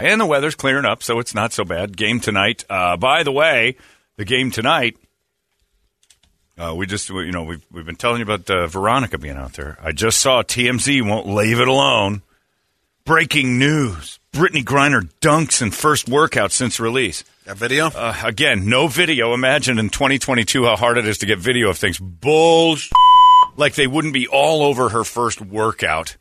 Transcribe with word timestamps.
And 0.00 0.20
the 0.20 0.26
weather's 0.26 0.54
clearing 0.54 0.86
up, 0.86 1.02
so 1.02 1.18
it's 1.18 1.34
not 1.34 1.52
so 1.52 1.64
bad. 1.64 1.96
Game 1.96 2.18
tonight. 2.18 2.64
Uh, 2.68 2.96
by 2.96 3.22
the 3.22 3.32
way, 3.32 3.76
the 4.16 4.24
game 4.24 4.50
tonight. 4.50 4.96
Uh, 6.56 6.74
we 6.74 6.86
just, 6.86 7.08
you 7.08 7.30
know, 7.30 7.44
we've 7.44 7.64
we've 7.70 7.84
been 7.84 7.96
telling 7.96 8.18
you 8.18 8.24
about 8.24 8.48
uh, 8.50 8.66
Veronica 8.66 9.18
being 9.18 9.36
out 9.36 9.54
there. 9.54 9.78
I 9.82 9.92
just 9.92 10.18
saw 10.20 10.42
TMZ 10.42 11.06
won't 11.06 11.26
leave 11.26 11.60
it 11.60 11.68
alone. 11.68 12.22
Breaking 13.04 13.58
news: 13.58 14.18
Brittney 14.32 14.64
Griner 14.64 15.10
dunks 15.20 15.60
in 15.60 15.70
first 15.70 16.08
workout 16.08 16.52
since 16.52 16.78
release. 16.78 17.24
That 17.44 17.56
video? 17.56 17.86
Uh, 17.86 18.14
again, 18.24 18.68
no 18.68 18.86
video. 18.86 19.34
Imagine 19.34 19.78
in 19.78 19.90
2022 19.90 20.64
how 20.64 20.76
hard 20.76 20.98
it 20.98 21.06
is 21.06 21.18
to 21.18 21.26
get 21.26 21.38
video 21.38 21.68
of 21.68 21.76
things. 21.76 21.98
Bullshit. 21.98 22.92
Like 23.56 23.74
they 23.74 23.86
wouldn't 23.86 24.14
be 24.14 24.28
all 24.28 24.62
over 24.62 24.90
her 24.90 25.04
first 25.04 25.40
workout 25.40 26.16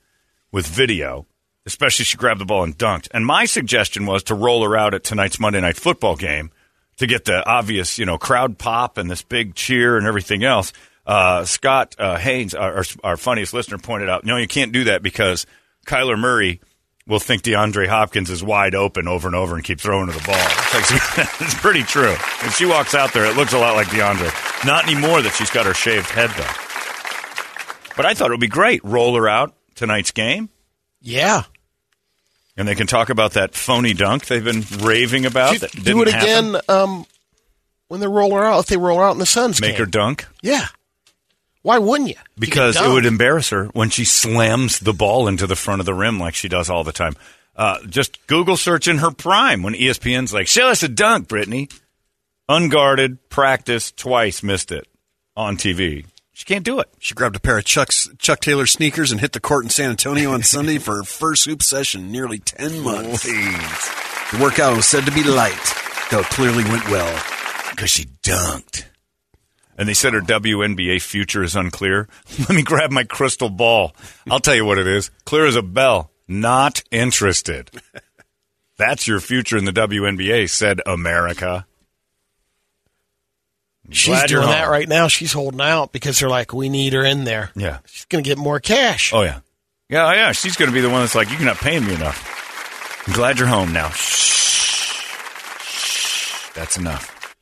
with 0.51 0.67
video 0.67 1.27
especially 1.65 2.05
she 2.05 2.17
grabbed 2.17 2.39
the 2.39 2.45
ball 2.45 2.63
and 2.63 2.77
dunked. 2.77 3.07
And 3.11 3.25
my 3.25 3.45
suggestion 3.45 4.05
was 4.05 4.23
to 4.23 4.35
roll 4.35 4.63
her 4.63 4.75
out 4.75 4.93
at 4.93 5.03
tonight's 5.03 5.39
Monday 5.39 5.61
Night 5.61 5.77
Football 5.77 6.15
game 6.15 6.51
to 6.97 7.07
get 7.07 7.25
the 7.25 7.45
obvious, 7.45 7.99
you 7.99 8.05
know, 8.05 8.17
crowd 8.17 8.57
pop 8.57 8.97
and 8.97 9.09
this 9.09 9.23
big 9.23 9.55
cheer 9.55 9.97
and 9.97 10.07
everything 10.07 10.43
else. 10.43 10.73
Uh, 11.05 11.45
Scott 11.45 11.95
uh, 11.97 12.17
Haynes, 12.17 12.53
our, 12.53 12.83
our, 13.03 13.17
funniest 13.17 13.53
listener, 13.53 13.77
pointed 13.79 14.09
out, 14.09 14.23
no, 14.23 14.37
you 14.37 14.47
can't 14.47 14.71
do 14.71 14.85
that 14.85 15.01
because 15.01 15.47
Kyler 15.87 16.17
Murray 16.17 16.61
will 17.07 17.19
think 17.19 17.41
DeAndre 17.41 17.87
Hopkins 17.87 18.29
is 18.29 18.43
wide 18.43 18.75
open 18.75 19.07
over 19.07 19.27
and 19.27 19.35
over 19.35 19.55
and 19.55 19.63
keep 19.63 19.79
throwing 19.79 20.07
to 20.07 20.13
the 20.13 20.23
ball. 20.23 20.35
It's, 20.73 20.91
it's 21.41 21.55
pretty 21.55 21.83
true. 21.83 22.13
If 22.13 22.55
she 22.55 22.65
walks 22.65 22.95
out 22.95 23.11
there, 23.11 23.25
it 23.25 23.35
looks 23.35 23.51
a 23.51 23.57
lot 23.57 23.75
like 23.75 23.87
DeAndre. 23.87 24.65
Not 24.65 24.85
anymore 24.85 25.21
that 25.21 25.33
she's 25.33 25.49
got 25.49 25.65
her 25.65 25.73
shaved 25.73 26.09
head, 26.09 26.29
though. 26.29 27.93
But 27.97 28.05
I 28.05 28.13
thought 28.13 28.27
it 28.27 28.33
would 28.35 28.39
be 28.39 28.47
great. 28.47 28.81
Roll 28.85 29.15
her 29.15 29.27
out 29.27 29.53
tonight's 29.75 30.11
game 30.11 30.47
yeah. 31.01 31.43
And 32.57 32.67
they 32.67 32.75
can 32.75 32.85
talk 32.87 33.09
about 33.09 33.33
that 33.33 33.55
phony 33.55 33.93
dunk 33.93 34.25
they've 34.25 34.43
been 34.43 34.63
raving 34.79 35.25
about. 35.25 35.59
Do, 35.59 35.67
do 35.67 36.01
it 36.01 36.09
again 36.09 36.57
um, 36.67 37.05
when 37.87 38.01
they 38.01 38.07
roll 38.07 38.35
her 38.35 38.43
out. 38.43 38.59
If 38.59 38.65
they 38.67 38.77
roll 38.77 38.97
her 38.97 39.05
out 39.05 39.13
in 39.13 39.19
the 39.19 39.25
Suns 39.25 39.61
Make 39.61 39.71
game. 39.71 39.79
her 39.79 39.85
dunk? 39.85 40.27
Yeah. 40.41 40.67
Why 41.63 41.77
wouldn't 41.77 42.09
you? 42.09 42.15
Because 42.37 42.75
You 42.79 42.85
it 42.89 42.93
would 42.93 43.05
embarrass 43.05 43.49
her 43.49 43.65
when 43.67 43.89
she 43.89 44.03
slams 44.03 44.79
the 44.79 44.93
ball 44.93 45.27
into 45.27 45.47
the 45.47 45.55
front 45.55 45.79
of 45.79 45.85
the 45.85 45.93
rim 45.93 46.19
like 46.19 46.33
she 46.33 46.49
does 46.49 46.69
all 46.69 46.83
the 46.83 46.91
time. 46.91 47.15
Uh, 47.55 47.77
just 47.87 48.25
Google 48.27 48.57
search 48.57 48.87
in 48.87 48.97
her 48.97 49.11
prime 49.11 49.61
when 49.61 49.73
ESPN's 49.73 50.33
like, 50.33 50.47
show 50.47 50.67
us 50.69 50.83
a 50.83 50.87
dunk, 50.87 51.27
Brittney. 51.27 51.71
Unguarded, 52.49 53.29
practice, 53.29 53.91
twice, 53.91 54.41
missed 54.43 54.71
it 54.71 54.87
on 55.37 55.55
TV. 55.55 56.05
She 56.33 56.45
can't 56.45 56.65
do 56.65 56.79
it. 56.79 56.87
She 56.99 57.13
grabbed 57.13 57.35
a 57.35 57.41
pair 57.41 57.57
of 57.57 57.65
Chuck's, 57.65 58.09
Chuck 58.17 58.39
Taylor 58.39 58.65
sneakers 58.65 59.11
and 59.11 59.19
hit 59.19 59.33
the 59.33 59.39
court 59.39 59.65
in 59.65 59.69
San 59.69 59.89
Antonio 59.91 60.31
on 60.31 60.43
Sunday 60.43 60.77
for 60.77 60.97
her 60.97 61.03
first 61.03 61.45
hoop 61.45 61.61
session 61.61 62.05
in 62.05 62.11
nearly 62.11 62.39
10 62.39 62.79
months. 62.79 63.23
The 63.23 64.39
workout 64.41 64.77
was 64.77 64.85
said 64.85 65.05
to 65.05 65.11
be 65.11 65.23
light, 65.23 65.73
though 66.09 66.19
it 66.19 66.25
clearly 66.27 66.63
went 66.63 66.89
well. 66.89 67.21
Because 67.71 67.89
she 67.89 68.05
dunked. 68.23 68.85
And 69.77 69.89
they 69.89 69.93
said 69.93 70.13
her 70.13 70.21
WNBA 70.21 71.01
future 71.01 71.43
is 71.43 71.55
unclear. 71.55 72.07
Let 72.39 72.49
me 72.51 72.63
grab 72.63 72.91
my 72.91 73.03
crystal 73.03 73.49
ball. 73.49 73.95
I'll 74.29 74.39
tell 74.39 74.55
you 74.55 74.65
what 74.65 74.77
it 74.77 74.87
is. 74.87 75.09
Clear 75.25 75.47
as 75.47 75.55
a 75.55 75.61
bell. 75.61 76.11
Not 76.27 76.83
interested. 76.91 77.71
That's 78.77 79.07
your 79.07 79.19
future 79.19 79.57
in 79.57 79.65
the 79.65 79.71
WNBA, 79.71 80.49
said 80.49 80.81
America. 80.85 81.65
She's 83.91 84.15
Glad 84.15 84.29
doing 84.29 84.47
that 84.47 84.69
right 84.69 84.87
now. 84.87 85.07
She's 85.07 85.33
holding 85.33 85.61
out 85.61 85.91
because 85.91 86.19
they're 86.19 86.29
like, 86.29 86.53
we 86.53 86.69
need 86.69 86.93
her 86.93 87.03
in 87.03 87.23
there. 87.23 87.51
Yeah. 87.55 87.79
She's 87.85 88.05
going 88.05 88.23
to 88.23 88.29
get 88.29 88.37
more 88.37 88.59
cash. 88.59 89.13
Oh, 89.13 89.21
yeah. 89.21 89.39
Yeah, 89.89 90.07
oh, 90.07 90.11
yeah. 90.11 90.31
She's 90.31 90.55
going 90.55 90.71
to 90.71 90.75
be 90.75 90.81
the 90.81 90.89
one 90.89 91.01
that's 91.01 91.15
like, 91.15 91.29
you're 91.29 91.41
not 91.41 91.57
paying 91.57 91.85
me 91.85 91.93
enough. 91.93 93.03
I'm 93.07 93.13
glad 93.13 93.39
you're 93.39 93.47
home 93.47 93.73
now. 93.73 93.89
Shh. 93.89 95.03
Shh. 95.61 96.51
That's 96.53 96.77
enough. 96.77 97.35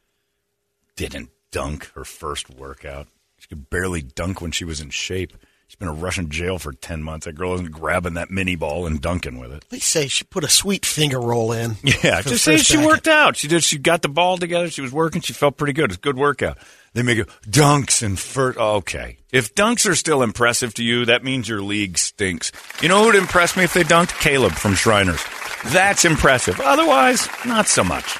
Didn't 0.95 1.29
dunk 1.51 1.91
her 1.95 2.03
first 2.03 2.49
workout. 2.49 3.07
She 3.37 3.47
could 3.47 3.69
barely 3.69 4.01
dunk 4.01 4.41
when 4.41 4.51
she 4.51 4.65
was 4.65 4.81
in 4.81 4.89
shape. 4.89 5.33
She's 5.69 5.75
been 5.75 5.87
in 5.87 6.01
Russian 6.01 6.31
jail 6.31 6.57
for 6.57 6.73
10 6.73 7.03
months. 7.03 7.27
That 7.27 7.33
girl 7.33 7.53
isn't 7.53 7.69
grabbing 7.69 8.15
that 8.15 8.31
mini 8.31 8.55
ball 8.55 8.87
and 8.87 8.99
dunking 8.99 9.37
with 9.37 9.51
it. 9.51 9.65
They 9.69 9.77
say 9.77 10.07
she 10.07 10.23
put 10.23 10.43
a 10.43 10.49
sweet 10.49 10.83
finger 10.83 11.19
roll 11.19 11.51
in. 11.51 11.75
Yeah, 12.03 12.23
just 12.23 12.43
say 12.43 12.57
she 12.57 12.77
worked 12.77 13.07
out. 13.07 13.35
She 13.37 13.47
did. 13.47 13.63
She 13.63 13.77
got 13.77 14.01
the 14.01 14.09
ball 14.09 14.39
together. 14.39 14.67
She 14.71 14.81
was 14.81 14.91
working. 14.91 15.21
She 15.21 15.33
felt 15.33 15.57
pretty 15.57 15.73
good. 15.73 15.91
It's 15.91 15.97
a 15.97 16.01
good 16.01 16.17
workout. 16.17 16.57
They 16.93 17.03
make 17.03 17.19
it 17.19 17.29
dunks 17.47 18.01
and 18.01 18.17
first. 18.17 18.57
Oh, 18.59 18.77
okay, 18.77 19.17
if 19.31 19.53
dunks 19.53 19.87
are 19.87 19.93
still 19.93 20.23
impressive 20.23 20.73
to 20.75 20.83
you, 20.83 21.05
that 21.05 21.23
means 21.23 21.47
your 21.47 21.61
league 21.61 21.99
stinks. 21.99 22.51
You 22.81 22.89
know 22.89 23.01
who 23.01 23.05
would 23.07 23.15
impress 23.15 23.55
me 23.55 23.63
if 23.63 23.73
they 23.75 23.83
dunked? 23.83 24.19
Caleb 24.19 24.53
from 24.53 24.73
Shriners. 24.73 25.23
That's 25.67 26.03
impressive. 26.03 26.59
Otherwise, 26.59 27.27
not 27.45 27.67
so 27.67 27.83
much. 27.83 28.17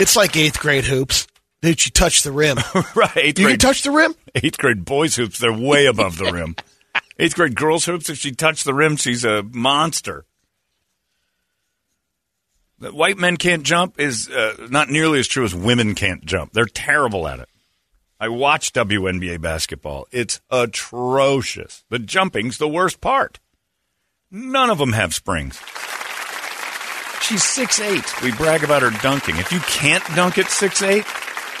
It's 0.00 0.16
like 0.16 0.36
eighth 0.36 0.58
grade 0.58 0.84
hoops. 0.84 1.28
Did 1.60 1.84
you 1.84 1.92
touch 1.92 2.22
the 2.22 2.32
rim. 2.32 2.58
right? 2.96 3.38
You 3.38 3.44
grade, 3.44 3.50
can 3.50 3.58
touch 3.58 3.82
the 3.82 3.92
rim? 3.92 4.14
Eighth 4.34 4.58
grade 4.58 4.84
boys 4.84 5.16
hoops. 5.16 5.38
They're 5.38 5.52
way 5.52 5.86
above 5.86 6.18
the 6.18 6.32
rim. 6.32 6.56
Eighth 7.18 7.36
grade 7.36 7.54
girls 7.54 7.84
hoops. 7.84 8.10
If 8.10 8.18
she 8.18 8.32
touched 8.32 8.64
the 8.64 8.74
rim, 8.74 8.96
she's 8.96 9.24
a 9.24 9.42
monster. 9.42 10.24
That 12.80 12.94
white 12.94 13.16
men 13.16 13.36
can't 13.36 13.62
jump 13.62 14.00
is 14.00 14.28
uh, 14.28 14.66
not 14.70 14.90
nearly 14.90 15.20
as 15.20 15.28
true 15.28 15.44
as 15.44 15.54
women 15.54 15.94
can't 15.94 16.24
jump. 16.24 16.52
They're 16.52 16.66
terrible 16.66 17.28
at 17.28 17.38
it. 17.38 17.48
I 18.18 18.28
watch 18.28 18.72
WNBA 18.72 19.40
basketball. 19.40 20.06
It's 20.10 20.40
atrocious. 20.50 21.84
The 21.90 21.98
jumping's 21.98 22.58
the 22.58 22.68
worst 22.68 23.00
part. 23.00 23.38
None 24.30 24.70
of 24.70 24.78
them 24.78 24.92
have 24.92 25.14
springs. 25.14 25.60
She's 27.22 27.44
six 27.44 27.80
eight. 27.80 28.22
We 28.22 28.32
brag 28.32 28.64
about 28.64 28.82
her 28.82 28.90
dunking. 29.02 29.36
If 29.36 29.52
you 29.52 29.60
can't 29.60 30.04
dunk 30.16 30.38
at 30.38 30.48
six 30.50 30.82
eight, 30.82 31.04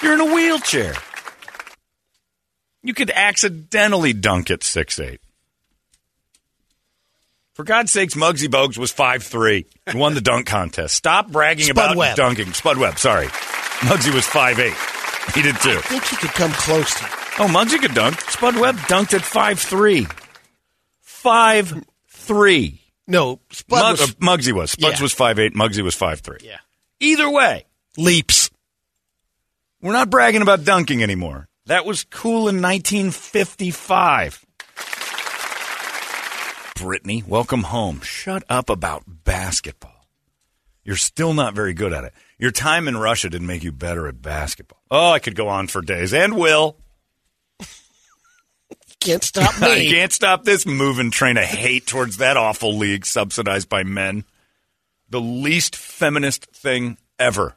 you're 0.02 0.14
in 0.14 0.20
a 0.20 0.34
wheelchair. 0.34 0.94
You 2.82 2.94
could 2.94 3.10
accidentally 3.10 4.12
dunk 4.12 4.50
at 4.50 4.62
six 4.62 4.98
eight. 4.98 5.20
For 7.54 7.64
God's 7.64 7.92
sakes, 7.92 8.14
Muggsy 8.14 8.48
Bogues 8.48 8.78
was 8.78 8.90
five 8.90 9.22
three 9.22 9.66
and 9.86 9.98
won 9.98 10.14
the 10.14 10.20
dunk 10.20 10.46
contest. 10.46 10.94
Stop 10.94 11.28
bragging 11.30 11.66
Spud 11.66 11.76
about 11.84 11.96
Webb. 11.96 12.16
dunking. 12.16 12.52
Spud 12.54 12.78
Webb, 12.78 12.98
sorry. 12.98 13.26
Muggsy 13.26 14.12
was 14.14 14.26
five 14.26 14.58
eight. 14.58 14.74
He 15.34 15.42
did 15.42 15.56
too. 15.60 15.70
I 15.78 15.80
think 15.82 16.04
he 16.06 16.16
could 16.16 16.30
come 16.30 16.50
close 16.52 16.94
to 16.94 17.04
Oh, 17.38 17.46
Muggsy 17.48 17.78
could 17.80 17.94
dunk. 17.94 18.20
Spud 18.22 18.56
Webb 18.58 18.76
dunked 18.76 19.14
at 19.14 19.22
five 19.22 19.58
three. 19.58 20.06
Five 21.00 21.84
three. 22.08 22.80
No, 23.06 23.40
Spud 23.50 23.80
Mug- 23.82 23.98
was 23.98 24.10
uh, 24.10 24.14
Muggsy 24.14 24.52
was. 24.52 24.70
Spuds 24.72 24.98
Yeah. 24.98 25.02
was 25.02 25.12
five 25.12 25.38
eight. 25.38 25.54
Muggsy 25.54 25.82
was 25.82 25.94
five 25.94 26.20
three. 26.20 26.38
Yeah. 26.42 26.58
Either 27.00 27.28
way, 27.30 27.64
leaps. 27.96 28.50
we're 29.82 29.92
not 29.92 30.08
bragging 30.10 30.40
about 30.42 30.64
dunking 30.64 31.02
anymore. 31.02 31.48
That 31.66 31.86
was 31.86 32.04
cool 32.04 32.48
in 32.48 32.60
1955. 32.60 34.44
Brittney, 36.76 37.24
welcome 37.26 37.62
home. 37.64 38.00
Shut 38.00 38.42
up 38.48 38.68
about 38.68 39.04
basketball. 39.06 40.06
You're 40.84 40.96
still 40.96 41.32
not 41.32 41.54
very 41.54 41.74
good 41.74 41.92
at 41.92 42.02
it. 42.02 42.12
Your 42.38 42.50
time 42.50 42.88
in 42.88 42.96
Russia 42.96 43.30
didn't 43.30 43.46
make 43.46 43.62
you 43.62 43.70
better 43.70 44.08
at 44.08 44.20
basketball. 44.20 44.80
Oh, 44.90 45.10
I 45.12 45.20
could 45.20 45.36
go 45.36 45.46
on 45.48 45.68
for 45.68 45.80
days 45.80 46.12
and 46.12 46.36
will. 46.36 46.76
Can't 48.98 49.22
stop 49.22 49.54
I 49.62 49.76
me. 49.76 49.90
can't 49.90 50.12
stop 50.12 50.42
this 50.44 50.66
moving 50.66 51.10
train 51.12 51.36
of 51.36 51.44
hate 51.44 51.86
towards 51.86 52.16
that 52.16 52.36
awful 52.36 52.76
league 52.76 53.06
subsidized 53.06 53.68
by 53.68 53.84
men. 53.84 54.24
The 55.10 55.20
least 55.20 55.76
feminist 55.76 56.46
thing 56.46 56.98
ever. 57.18 57.54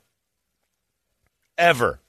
Ever. 1.58 2.00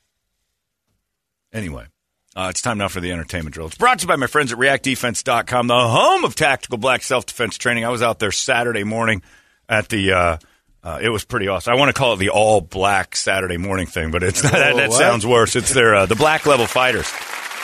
Anyway, 1.52 1.86
uh, 2.34 2.48
it's 2.50 2.60
time 2.62 2.78
now 2.78 2.88
for 2.88 3.00
the 3.00 3.12
entertainment 3.12 3.54
drill. 3.54 3.66
It's 3.66 3.78
brought 3.78 3.98
to 4.00 4.04
you 4.04 4.08
by 4.08 4.16
my 4.16 4.26
friends 4.26 4.52
at 4.52 4.58
reactdefense.com, 4.58 5.66
the 5.66 5.88
home 5.88 6.24
of 6.24 6.34
tactical 6.34 6.78
black 6.78 7.02
self 7.02 7.26
defense 7.26 7.56
training. 7.58 7.84
I 7.84 7.88
was 7.90 8.02
out 8.02 8.18
there 8.18 8.32
Saturday 8.32 8.84
morning 8.84 9.22
at 9.68 9.88
the 9.88 10.12
uh, 10.12 10.36
Uh, 10.82 10.98
it 11.02 11.08
was 11.08 11.24
pretty 11.24 11.48
awesome. 11.48 11.72
I 11.72 11.76
want 11.76 11.88
to 11.88 11.98
call 11.98 12.12
it 12.12 12.18
the 12.18 12.28
all 12.30 12.60
black 12.60 13.16
Saturday 13.16 13.56
morning 13.56 13.86
thing, 13.86 14.10
but 14.12 14.22
it's 14.22 14.42
that, 14.50 14.76
that 14.76 14.92
sounds 14.92 15.26
worse. 15.26 15.56
It's 15.56 15.72
their 15.72 15.94
uh, 15.94 16.06
the 16.06 16.14
black 16.14 16.46
level 16.46 16.66
fighters. 16.66 17.10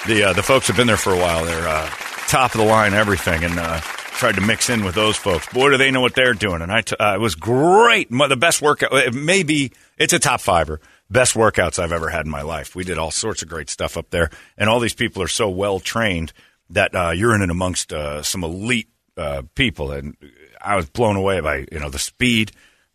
The 0.07 0.25
uh, 0.25 0.33
the 0.33 0.43
folks 0.43 0.67
have 0.69 0.77
been 0.77 0.89
there 0.89 0.97
for 0.97 1.13
a 1.13 1.19
while. 1.19 1.45
They're 1.45 1.69
uh, 1.69 1.87
top 2.27 2.55
of 2.55 2.61
the 2.61 2.67
line, 2.67 2.95
everything, 2.95 3.45
and 3.45 3.59
uh, 3.59 3.79
tried 3.81 4.35
to 4.37 4.41
mix 4.41 4.69
in 4.71 4.85
with 4.85 4.97
those 4.97 5.17
folks. 5.17 5.47
Boy, 5.53 5.71
do 5.71 5.77
they 5.77 5.93
know 5.93 6.01
what 6.01 6.15
they're 6.17 6.35
doing! 6.35 6.63
And 6.63 6.73
I 6.73 6.81
t- 6.81 6.97
uh, 6.99 7.15
it 7.15 7.21
was 7.21 7.37
great. 7.37 8.11
The 8.11 8.37
best 8.37 8.61
workout. 8.63 8.93
It 8.93 9.15
may 9.15 9.45
be 9.45 9.71
it's 9.99 10.13
a 10.13 10.19
top 10.19 10.41
fiver. 10.41 10.81
Best 11.13 11.35
workouts 11.35 11.79
I've 11.79 11.93
ever 11.93 12.09
had 12.09 12.25
in 12.25 12.31
my 12.31 12.41
life. 12.41 12.75
We 12.75 12.85
did 12.85 12.97
all 12.97 13.11
sorts 13.11 13.43
of 13.43 13.49
great 13.49 13.69
stuff 13.69 13.99
up 13.99 14.09
there, 14.09 14.31
and 14.57 14.71
all 14.71 14.81
these 14.81 14.95
people 14.95 15.23
are 15.23 15.29
so 15.29 15.51
well 15.51 15.79
trained 15.79 16.33
that 16.71 16.95
uh, 16.95 17.11
you're 17.11 17.35
in 17.35 17.43
and 17.43 17.51
amongst 17.51 17.93
uh, 17.93 18.23
some 18.23 18.43
elite 18.43 18.89
uh, 19.19 19.43
people, 19.55 19.93
and 19.93 20.17
I 20.61 20.77
was 20.77 20.89
blown 20.89 21.17
away 21.17 21.41
by 21.41 21.67
you 21.71 21.79
know 21.79 21.91
the 21.91 21.99
speed 21.99 22.53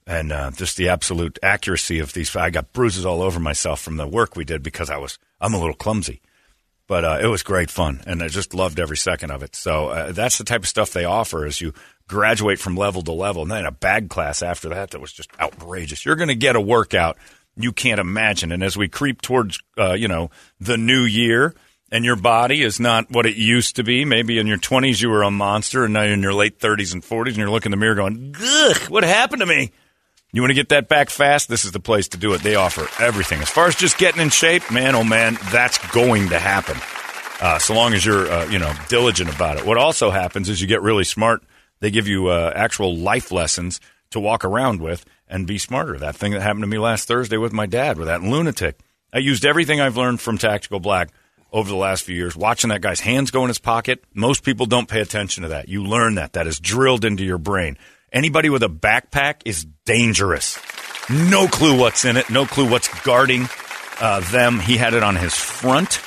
and 0.07 0.31
uh, 0.31 0.49
just 0.51 0.77
the 0.77 0.89
absolute 0.89 1.37
accuracy 1.43 1.99
of 1.99 2.13
these. 2.13 2.35
I 2.35 2.49
got 2.49 2.73
bruises 2.73 3.05
all 3.05 3.21
over 3.21 3.39
myself 3.39 3.81
from 3.81 3.97
the 3.97 4.07
work 4.07 4.35
we 4.35 4.45
did 4.45 4.63
because 4.63 4.89
I 4.89 4.97
was 4.97 5.19
I'm 5.39 5.53
a 5.53 5.59
little 5.59 5.75
clumsy, 5.75 6.21
but 6.87 7.05
uh, 7.05 7.19
it 7.21 7.27
was 7.27 7.43
great 7.43 7.69
fun, 7.69 8.01
and 8.07 8.23
I 8.23 8.29
just 8.29 8.55
loved 8.55 8.79
every 8.79 8.97
second 8.97 9.29
of 9.29 9.43
it. 9.43 9.55
So 9.55 9.89
uh, 9.89 10.11
that's 10.11 10.39
the 10.39 10.43
type 10.43 10.61
of 10.63 10.67
stuff 10.67 10.91
they 10.91 11.05
offer 11.05 11.45
as 11.45 11.61
you 11.61 11.73
graduate 12.07 12.57
from 12.57 12.75
level 12.75 13.03
to 13.03 13.11
level, 13.11 13.43
and 13.43 13.51
then 13.51 13.65
a 13.65 13.71
bag 13.71 14.09
class 14.09 14.41
after 14.41 14.69
that 14.69 14.91
that 14.91 15.01
was 15.01 15.13
just 15.13 15.29
outrageous. 15.39 16.03
You're 16.03 16.15
going 16.15 16.29
to 16.29 16.35
get 16.35 16.55
a 16.55 16.61
workout 16.61 17.17
you 17.57 17.71
can't 17.71 17.99
imagine, 17.99 18.51
and 18.51 18.63
as 18.63 18.77
we 18.77 18.87
creep 18.87 19.21
towards 19.21 19.59
uh, 19.77 19.93
you 19.93 20.07
know 20.07 20.29
the 20.59 20.77
new 20.77 21.03
year. 21.03 21.53
And 21.89 22.03
your 22.03 22.17
body 22.17 22.63
is 22.63 22.81
not 22.81 23.09
what 23.11 23.25
it 23.25 23.37
used 23.37 23.77
to 23.77 23.83
be. 23.83 24.03
Maybe 24.03 24.39
in 24.39 24.45
your 24.45 24.57
20s 24.57 25.01
you 25.01 25.09
were 25.09 25.23
a 25.23 25.31
monster, 25.31 25.85
and 25.85 25.93
now 25.93 26.01
you're 26.01 26.15
in 26.15 26.21
your 26.21 26.33
late 26.33 26.59
30s 26.59 26.91
and 26.91 27.01
40s, 27.01 27.27
and 27.27 27.37
you're 27.37 27.49
looking 27.49 27.71
in 27.71 27.79
the 27.79 27.81
mirror 27.81 27.95
going, 27.95 28.35
Ugh, 28.37 28.77
what 28.89 29.05
happened 29.05 29.39
to 29.39 29.45
me? 29.45 29.71
You 30.33 30.41
want 30.41 30.51
to 30.51 30.55
get 30.55 30.69
that 30.69 30.89
back 30.89 31.09
fast? 31.09 31.47
This 31.47 31.63
is 31.63 31.71
the 31.71 31.79
place 31.79 32.09
to 32.09 32.17
do 32.17 32.33
it. 32.33 32.43
They 32.43 32.55
offer 32.55 32.87
everything. 33.01 33.41
As 33.41 33.49
far 33.49 33.67
as 33.67 33.75
just 33.75 33.97
getting 33.97 34.21
in 34.21 34.29
shape, 34.29 34.69
man, 34.69 34.93
oh 34.95 35.03
man, 35.05 35.37
that's 35.49 35.77
going 35.93 36.29
to 36.29 36.39
happen. 36.39 36.75
Uh, 37.39 37.57
so 37.59 37.73
long 37.73 37.93
as 37.93 38.05
you're, 38.05 38.29
uh, 38.29 38.45
you 38.49 38.59
know, 38.59 38.73
diligent 38.89 39.33
about 39.33 39.57
it. 39.57 39.65
What 39.65 39.77
also 39.77 40.09
happens 40.09 40.49
is 40.49 40.59
you 40.59 40.67
get 40.67 40.81
really 40.81 41.05
smart. 41.05 41.43
They 41.79 41.91
give 41.91 42.07
you 42.07 42.27
uh, 42.27 42.51
actual 42.53 42.97
life 42.97 43.31
lessons 43.31 43.79
to 44.11 44.19
walk 44.19 44.43
around 44.43 44.81
with 44.81 45.05
and 45.29 45.47
be 45.47 45.57
smarter. 45.57 45.97
That 45.97 46.15
thing 46.15 46.33
that 46.33 46.41
happened 46.41 46.63
to 46.63 46.67
me 46.67 46.77
last 46.77 47.07
Thursday 47.07 47.37
with 47.37 47.53
my 47.53 47.65
dad, 47.65 47.97
with 47.97 48.07
that 48.07 48.21
lunatic. 48.21 48.79
I 49.13 49.19
used 49.19 49.45
everything 49.45 49.79
I've 49.79 49.97
learned 49.97 50.21
from 50.21 50.37
Tactical 50.37 50.79
Black 50.79 51.09
over 51.51 51.69
the 51.69 51.75
last 51.75 52.03
few 52.03 52.15
years, 52.15 52.35
watching 52.35 52.69
that 52.69 52.81
guy's 52.81 52.99
hands 52.99 53.31
go 53.31 53.43
in 53.43 53.47
his 53.47 53.59
pocket. 53.59 54.03
Most 54.13 54.43
people 54.43 54.65
don't 54.65 54.89
pay 54.89 55.01
attention 55.01 55.43
to 55.43 55.49
that. 55.49 55.69
You 55.69 55.83
learn 55.83 56.15
that. 56.15 56.33
That 56.33 56.47
is 56.47 56.59
drilled 56.59 57.05
into 57.05 57.23
your 57.23 57.37
brain. 57.37 57.77
Anybody 58.11 58.49
with 58.49 58.63
a 58.63 58.69
backpack 58.69 59.41
is 59.45 59.65
dangerous. 59.85 60.59
No 61.09 61.47
clue 61.47 61.77
what's 61.77 62.05
in 62.05 62.17
it. 62.17 62.29
No 62.29 62.45
clue 62.45 62.69
what's 62.69 62.87
guarding 63.03 63.47
uh, 63.99 64.19
them. 64.31 64.59
He 64.59 64.77
had 64.77 64.93
it 64.93 65.03
on 65.03 65.15
his 65.15 65.33
front. 65.33 66.01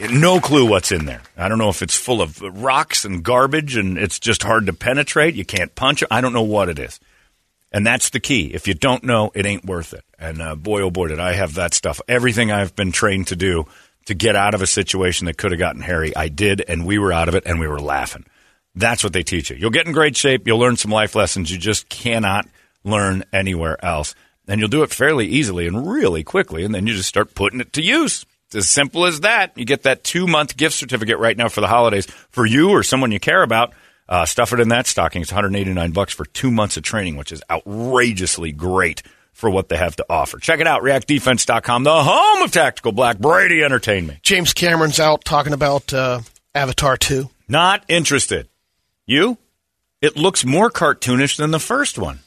No 0.00 0.40
clue 0.40 0.66
what's 0.66 0.92
in 0.92 1.04
there. 1.04 1.20
I 1.36 1.48
don't 1.48 1.58
know 1.58 1.68
if 1.68 1.82
it's 1.82 1.96
full 1.96 2.22
of 2.22 2.40
rocks 2.40 3.04
and 3.04 3.22
garbage 3.22 3.76
and 3.76 3.98
it's 3.98 4.18
just 4.18 4.42
hard 4.42 4.66
to 4.66 4.72
penetrate. 4.72 5.34
You 5.34 5.44
can't 5.44 5.74
punch 5.74 6.02
it. 6.02 6.08
I 6.10 6.22
don't 6.22 6.32
know 6.32 6.42
what 6.42 6.70
it 6.70 6.78
is. 6.78 6.98
And 7.72 7.86
that's 7.86 8.10
the 8.10 8.20
key. 8.20 8.52
If 8.52 8.66
you 8.66 8.74
don't 8.74 9.04
know, 9.04 9.30
it 9.34 9.46
ain't 9.46 9.64
worth 9.64 9.94
it. 9.94 10.04
And 10.18 10.42
uh, 10.42 10.56
boy, 10.56 10.82
oh 10.82 10.90
boy, 10.90 11.08
did 11.08 11.20
I 11.20 11.34
have 11.34 11.54
that 11.54 11.72
stuff. 11.74 12.00
Everything 12.08 12.50
I've 12.50 12.74
been 12.74 12.92
trained 12.92 13.28
to 13.28 13.36
do 13.36 13.66
to 14.06 14.14
get 14.14 14.34
out 14.34 14.54
of 14.54 14.62
a 14.62 14.66
situation 14.66 15.26
that 15.26 15.36
could 15.36 15.52
have 15.52 15.58
gotten 15.58 15.82
hairy, 15.82 16.14
I 16.16 16.28
did, 16.28 16.64
and 16.66 16.84
we 16.84 16.98
were 16.98 17.12
out 17.12 17.28
of 17.28 17.34
it, 17.34 17.44
and 17.46 17.60
we 17.60 17.68
were 17.68 17.80
laughing. 17.80 18.26
That's 18.74 19.04
what 19.04 19.12
they 19.12 19.22
teach 19.22 19.50
you. 19.50 19.56
You'll 19.56 19.70
get 19.70 19.86
in 19.86 19.92
great 19.92 20.16
shape. 20.16 20.46
You'll 20.46 20.58
learn 20.58 20.76
some 20.76 20.90
life 20.90 21.14
lessons 21.14 21.50
you 21.50 21.58
just 21.58 21.88
cannot 21.88 22.48
learn 22.82 23.24
anywhere 23.32 23.82
else. 23.84 24.14
And 24.48 24.58
you'll 24.58 24.68
do 24.68 24.82
it 24.82 24.90
fairly 24.90 25.26
easily 25.26 25.66
and 25.66 25.88
really 25.88 26.24
quickly, 26.24 26.64
and 26.64 26.74
then 26.74 26.86
you 26.86 26.94
just 26.94 27.08
start 27.08 27.34
putting 27.34 27.60
it 27.60 27.72
to 27.74 27.82
use. 27.82 28.26
It's 28.46 28.56
as 28.56 28.68
simple 28.68 29.06
as 29.06 29.20
that. 29.20 29.56
You 29.56 29.64
get 29.64 29.84
that 29.84 30.02
two 30.02 30.26
month 30.26 30.56
gift 30.56 30.74
certificate 30.74 31.18
right 31.18 31.36
now 31.36 31.48
for 31.48 31.60
the 31.60 31.68
holidays 31.68 32.06
for 32.30 32.44
you 32.44 32.70
or 32.70 32.82
someone 32.82 33.12
you 33.12 33.20
care 33.20 33.44
about. 33.44 33.72
Uh, 34.10 34.26
stuff 34.26 34.52
it 34.52 34.58
in 34.58 34.68
that 34.70 34.88
stocking. 34.88 35.22
It's 35.22 35.30
189 35.30 35.92
bucks 35.92 36.12
for 36.12 36.24
two 36.26 36.50
months 36.50 36.76
of 36.76 36.82
training, 36.82 37.16
which 37.16 37.30
is 37.30 37.42
outrageously 37.48 38.50
great 38.52 39.02
for 39.32 39.48
what 39.48 39.68
they 39.68 39.76
have 39.76 39.94
to 39.96 40.04
offer. 40.10 40.38
Check 40.38 40.58
it 40.60 40.66
out, 40.66 40.82
reactdefense.com, 40.82 41.84
the 41.84 42.02
home 42.02 42.42
of 42.42 42.50
Tactical 42.50 42.90
Black. 42.90 43.18
Brady, 43.20 43.62
entertain 43.62 44.08
me. 44.08 44.18
James 44.22 44.52
Cameron's 44.52 44.98
out 44.98 45.24
talking 45.24 45.52
about 45.52 45.94
uh, 45.94 46.20
Avatar 46.56 46.96
2. 46.96 47.30
Not 47.48 47.84
interested. 47.88 48.48
You? 49.06 49.38
It 50.02 50.16
looks 50.16 50.44
more 50.44 50.70
cartoonish 50.70 51.36
than 51.36 51.52
the 51.52 51.60
first 51.60 51.96
one. 51.96 52.18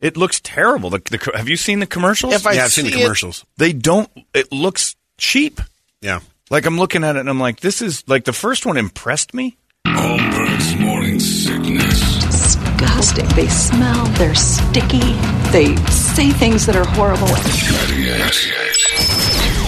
It 0.00 0.16
looks 0.16 0.40
terrible. 0.40 0.90
The, 0.90 0.98
the, 1.10 1.32
have 1.36 1.48
you 1.48 1.56
seen 1.56 1.80
the 1.80 1.86
commercials? 1.86 2.32
If 2.32 2.46
I 2.46 2.52
yeah, 2.52 2.64
I've 2.64 2.72
seen 2.72 2.86
the 2.86 2.92
see 2.92 2.98
it- 3.00 3.02
commercials. 3.02 3.44
they 3.58 3.72
don't. 3.74 4.08
It 4.32 4.50
looks 4.52 4.96
cheap. 5.18 5.60
Yeah. 6.00 6.20
Like 6.50 6.64
I'm 6.64 6.78
looking 6.78 7.04
at 7.04 7.16
it 7.16 7.20
and 7.20 7.28
I'm 7.28 7.40
like, 7.40 7.60
this 7.60 7.82
is 7.82 8.08
like 8.08 8.24
the 8.24 8.32
first 8.32 8.64
one 8.64 8.76
impressed 8.78 9.34
me. 9.34 9.58
Holmberg's 9.98 10.76
morning 10.78 11.18
sickness. 11.18 12.24
disgusting. 12.24 13.26
They 13.34 13.48
smell, 13.48 14.06
they're 14.16 14.34
sticky, 14.34 15.12
they 15.50 15.74
say 15.90 16.30
things 16.30 16.66
that 16.66 16.76
are 16.76 16.84
horrible. 16.84 17.26
98 17.26 18.20
UPD. 18.20 19.67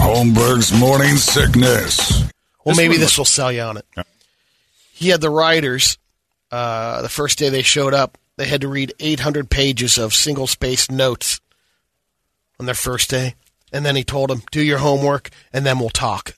Holmberg's 0.00 0.72
morning 0.72 1.16
sickness. 1.16 2.20
Well, 2.64 2.74
This 2.74 2.76
maybe 2.76 2.96
this 2.96 3.18
will 3.18 3.24
sell 3.24 3.52
you 3.52 3.60
on 3.62 3.76
it. 3.76 3.86
He 4.92 5.08
had 5.10 5.20
the 5.20 5.30
writers, 5.30 5.98
uh, 6.50 7.02
the 7.02 7.08
first 7.08 7.38
day 7.38 7.48
they 7.48 7.62
showed 7.62 7.94
up, 7.94 8.18
they 8.36 8.46
had 8.46 8.62
to 8.62 8.68
read 8.68 8.94
800 8.98 9.50
pages 9.50 9.98
of 9.98 10.14
single 10.14 10.46
spaced 10.46 10.90
notes 10.90 11.40
on 12.58 12.66
their 12.66 12.74
first 12.74 13.10
day. 13.10 13.34
And 13.72 13.84
then 13.84 13.94
he 13.94 14.02
told 14.02 14.30
them, 14.30 14.42
do 14.50 14.62
your 14.62 14.78
homework 14.78 15.30
and 15.52 15.64
then 15.64 15.78
we'll 15.78 15.90
talk. 15.90 16.34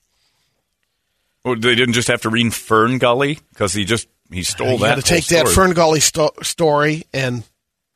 Well, 1.44 1.54
they 1.56 1.74
didn't 1.74 1.94
just 1.94 2.08
have 2.08 2.22
to 2.22 2.30
read 2.30 2.52
Fern 2.54 2.98
Gully 2.98 3.38
because 3.50 3.72
he 3.72 3.84
just 3.84 4.08
he 4.30 4.42
stole 4.42 4.72
you 4.72 4.78
that. 4.78 4.84
got 4.86 4.94
to 4.96 5.02
take 5.02 5.28
whole 5.28 5.38
that 5.38 5.48
story. 5.48 5.66
Fern 5.66 5.74
Gully 5.74 6.00
sto- 6.00 6.34
story 6.42 7.04
and 7.14 7.44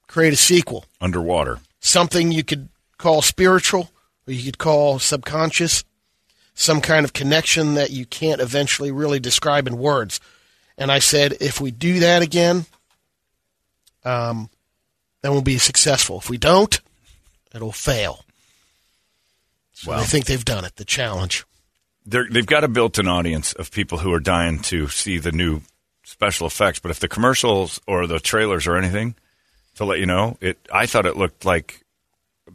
create 0.09 0.33
a 0.33 0.37
sequel. 0.37 0.85
underwater. 1.01 1.59
Something 1.81 2.33
you 2.33 2.43
could 2.45 2.69
call 2.99 3.23
spiritual 3.23 3.91
or 4.27 4.33
you 4.33 4.45
could 4.45 4.59
call 4.59 4.99
subconscious. 4.99 5.85
Some 6.55 6.81
kind 6.81 7.05
of 7.05 7.13
connection 7.13 7.75
that 7.75 7.91
you 7.91 8.07
can't 8.07 8.41
eventually 8.41 8.91
really 8.91 9.21
describe 9.21 9.67
in 9.67 9.77
words. 9.77 10.21
And 10.79 10.91
I 10.91 11.01
said, 11.01 11.35
if 11.41 11.61
we 11.61 11.71
do 11.71 12.01
that 12.01 12.23
again, 12.23 12.65
um, 14.05 14.49
then 15.23 15.33
we'll 15.33 15.43
be 15.43 15.59
successful. 15.59 16.19
If 16.19 16.31
we 16.31 16.39
don't, 16.39 16.81
it'll 17.55 17.73
fail. 17.73 18.25
So 19.73 19.91
Wow. 19.91 19.99
I 19.99 20.05
think 20.05 20.25
they've 20.25 20.45
done 20.45 20.65
it. 20.65 20.77
The 20.77 20.85
challenge. 20.85 21.45
They've 22.07 22.47
got 22.47 22.65
a 22.65 22.69
built-in 22.69 23.09
audience 23.09 23.53
of 23.53 23.71
people 23.73 23.99
who 23.99 24.13
are 24.13 24.21
dying 24.21 24.61
to 24.61 24.89
see 24.89 25.19
the 25.19 25.33
new 25.33 25.63
special 26.05 26.47
effects. 26.47 26.79
But 26.79 26.93
if 26.93 27.01
the 27.01 27.09
commercials 27.09 27.81
or 27.87 28.07
the 28.07 28.21
trailers 28.21 28.67
or 28.67 28.77
anything 28.77 29.17
to 29.75 29.85
let 29.85 29.99
you 29.99 30.07
know, 30.07 30.39
it 30.41 30.57
I 30.73 30.87
thought 30.87 31.05
it 31.05 31.17
looked 31.17 31.45
like 31.45 31.85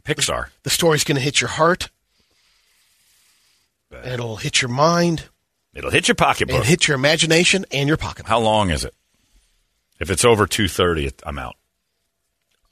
Pixar. 0.04 0.46
The 0.62 0.70
story's 0.70 1.04
going 1.04 1.16
to 1.16 1.22
hit 1.22 1.40
your 1.40 1.50
heart. 1.50 1.88
It'll 4.04 4.36
hit 4.36 4.62
your 4.62 4.70
mind 4.70 5.24
It'll 5.74 5.90
hit 5.90 6.08
your 6.08 6.14
pocketbook. 6.14 6.56
and 6.56 6.64
hit 6.64 6.88
your 6.88 6.94
imagination 6.94 7.64
and 7.70 7.88
your 7.88 7.96
pocket. 7.96 8.26
How 8.26 8.40
long 8.40 8.70
is 8.70 8.84
it? 8.84 8.94
If 10.00 10.10
it's 10.10 10.24
over 10.24 10.46
two 10.46 10.68
thirty, 10.68 11.10
I'm 11.24 11.38
out. 11.38 11.56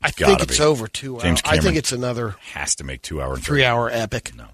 I 0.02 0.10
think 0.10 0.40
it's 0.42 0.58
be. 0.58 0.64
over 0.64 0.88
two 0.88 1.20
hours. 1.20 1.40
I 1.44 1.58
think 1.58 1.76
it's 1.76 1.92
another 1.92 2.36
Has 2.52 2.74
to 2.76 2.84
make 2.84 3.02
two 3.02 3.20
hour 3.20 3.34
and 3.34 3.44
three 3.44 3.64
hour 3.64 3.88
epic. 3.90 4.32
No. 4.34 4.46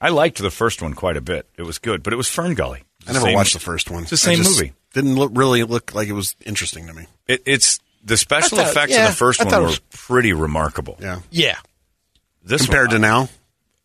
I 0.00 0.10
liked 0.10 0.38
the 0.38 0.50
first 0.50 0.82
one 0.82 0.94
quite 0.94 1.16
a 1.16 1.20
bit. 1.20 1.48
It 1.56 1.62
was 1.62 1.78
good, 1.78 2.02
but 2.02 2.12
it 2.12 2.16
was 2.16 2.28
Fern 2.28 2.54
Gully. 2.54 2.82
I 3.06 3.12
never 3.12 3.26
Same- 3.26 3.34
watched 3.34 3.54
the 3.54 3.60
first 3.60 3.90
one. 3.90 4.02
It's 4.02 4.10
the 4.10 4.16
same 4.16 4.40
I 4.40 4.42
just 4.42 4.60
movie. 4.60 4.72
Didn't 4.94 5.14
look, 5.16 5.32
really 5.34 5.62
look 5.64 5.94
like 5.94 6.08
it 6.08 6.12
was 6.12 6.36
interesting 6.44 6.86
to 6.88 6.92
me. 6.92 7.06
It, 7.26 7.42
it's 7.46 7.80
the 8.02 8.16
special 8.16 8.58
thought- 8.58 8.68
effects 8.70 8.92
yeah, 8.92 9.04
of 9.06 9.10
the 9.12 9.16
first 9.16 9.44
one 9.44 9.54
were 9.54 9.62
was- 9.68 9.78
pretty 9.90 10.32
remarkable. 10.32 10.96
Yeah. 11.00 11.20
Yeah. 11.30 11.56
This 12.44 12.62
Compared 12.64 12.88
one, 12.88 12.96
to 12.96 12.98
now, 13.00 13.28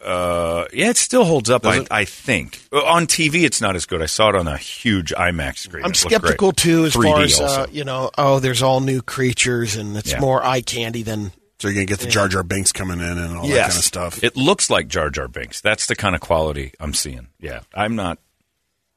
Uh, 0.04 0.66
yeah, 0.74 0.90
it 0.90 0.98
still 0.98 1.26
holds 1.26 1.50
up. 1.50 1.66
I. 1.66 1.86
I 1.90 2.06
think 2.06 2.60
Uh, 2.72 2.84
on 2.84 3.08
TV 3.08 3.44
it's 3.46 3.62
not 3.62 3.76
as 3.76 3.86
good. 3.88 4.02
I 4.02 4.06
saw 4.06 4.30
it 4.30 4.36
on 4.36 4.48
a 4.48 4.56
huge 4.58 5.12
IMAX 5.12 5.58
screen. 5.60 5.84
I'm 5.84 5.92
It 5.92 5.98
skeptical 5.98 6.52
great. 6.52 6.58
too, 6.58 6.86
as 6.86 6.94
3D 6.94 7.12
far 7.12 7.22
as 7.22 7.40
uh, 7.40 7.68
you 7.72 7.84
know. 7.84 8.12
Oh, 8.18 8.40
there's 8.40 8.62
all 8.62 8.80
new 8.80 9.02
creatures, 9.02 9.76
and 9.76 9.98
it's 9.98 10.12
Yeah. 10.12 10.20
more 10.20 10.44
eye 10.46 10.62
candy 10.62 11.02
than 11.02 11.32
So 11.60 11.68
you're 11.68 11.74
gonna 11.74 11.86
get 11.88 12.00
the 12.00 12.08
Jar 12.08 12.28
Jar 12.28 12.44
Binks 12.44 12.72
coming 12.72 13.00
in 13.00 13.18
and 13.18 13.36
all 13.38 13.48
that 13.48 13.58
kind 13.70 13.78
of 13.80 13.84
stuff. 13.84 14.24
It 14.24 14.36
looks 14.38 14.70
like 14.70 14.88
Jar 14.88 15.10
Jar 15.10 15.28
Binks. 15.28 15.62
That's 15.62 15.88
the 15.88 15.96
kind 15.96 16.14
of 16.14 16.22
quality 16.22 16.74
I'm 16.80 16.94
seeing. 16.94 17.30
Yeah, 17.40 17.62
I'm 17.74 17.96
not. 17.96 18.20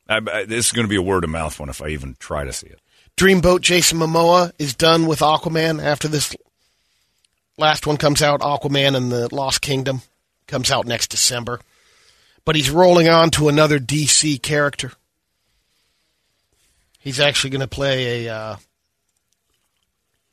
I, 0.06 0.16
I, 0.18 0.44
this 0.44 0.66
is 0.66 0.72
going 0.72 0.84
to 0.84 0.90
be 0.90 0.96
a 0.96 1.02
word 1.02 1.24
of 1.24 1.30
mouth 1.30 1.58
one 1.58 1.70
if 1.70 1.80
I 1.80 1.88
even 1.88 2.16
try 2.18 2.44
to 2.44 2.52
see 2.52 2.66
it. 2.66 2.78
Dreamboat. 3.16 3.60
Jason 3.60 3.98
Momoa 3.98 4.52
is 4.58 4.74
done 4.74 5.06
with 5.06 5.20
Aquaman 5.20 5.82
after 5.82 6.08
this 6.08 6.34
last 7.58 7.86
one 7.86 7.96
comes 7.96 8.22
out. 8.22 8.40
Aquaman 8.40 8.96
and 8.96 9.12
the 9.12 9.34
Lost 9.34 9.60
Kingdom 9.60 10.02
comes 10.46 10.70
out 10.70 10.86
next 10.86 11.08
December, 11.08 11.60
but 12.44 12.56
he's 12.56 12.70
rolling 12.70 13.08
on 13.08 13.30
to 13.30 13.48
another 13.48 13.78
DC 13.78 14.40
character. 14.42 14.92
He's 16.98 17.20
actually 17.20 17.50
going 17.50 17.60
to 17.60 17.68
play 17.68 18.26
a 18.26 18.34
uh, 18.34 18.56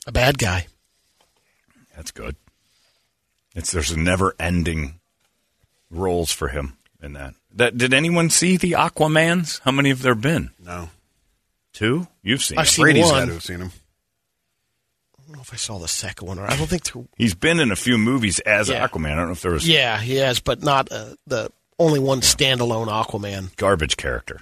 a 0.06 0.12
bad 0.12 0.38
guy. 0.38 0.68
That's 1.96 2.12
good. 2.12 2.36
It's 3.56 3.72
there's 3.72 3.96
never 3.96 4.36
ending 4.40 5.00
roles 5.90 6.32
for 6.32 6.50
him 6.50 6.78
in 7.02 7.14
that. 7.14 7.34
That 7.54 7.78
did 7.78 7.94
anyone 7.94 8.30
see 8.30 8.58
the 8.58 8.74
Aquamans? 8.74 9.62
How 9.62 9.72
many 9.72 9.90
have 9.90 10.02
there 10.02 10.16
been? 10.16 10.52
No, 10.64 10.90
Two? 11.78 12.08
You've 12.24 12.42
seen. 12.44 12.58
I've 12.58 12.66
them. 12.66 12.72
seen 12.72 12.84
Brady's 12.84 13.06
one. 13.06 13.20
had 13.20 13.26
to 13.28 13.34
have 13.34 13.44
seen 13.44 13.60
him. 13.60 13.72
I 15.16 15.22
don't 15.28 15.36
know 15.36 15.42
if 15.44 15.54
I 15.54 15.58
saw 15.58 15.78
the 15.78 15.88
second 15.88 16.28
one 16.28 16.40
or 16.40 16.46
I 16.50 16.56
don't 16.58 16.66
think 16.68 16.84
there. 16.84 17.08
He's 17.18 17.36
been 17.36 17.60
in 17.60 17.72
a 17.72 17.76
few 17.76 18.00
movies 18.00 18.40
as 18.40 18.70
Yeah. 18.70 18.88
Aquaman. 18.88 19.12
I 19.12 19.16
don't 19.16 19.26
know 19.28 19.32
if 19.34 19.42
there 19.44 19.52
was 19.52 19.68
Yeah, 19.70 20.00
he 20.00 20.16
has, 20.16 20.40
but 20.40 20.64
not 20.64 20.92
uh, 20.92 21.14
the 21.28 21.52
only 21.78 22.00
one 22.00 22.22
standalone 22.22 22.88
Aquaman. 22.88 23.56
garbage 23.58 23.96
character. 23.96 24.42